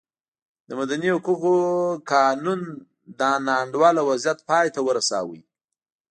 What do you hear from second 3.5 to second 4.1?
انډوله